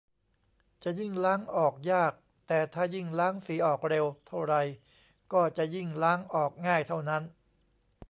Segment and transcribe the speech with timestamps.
[0.83, 2.13] จะยิ่งล้างออกยาก
[2.47, 4.55] แต่ถ้ายิ่งล้างสีออกเร็วเท่าไร
[5.33, 7.23] ก็จะยิ่งล้างออกง่ายเท่านั้น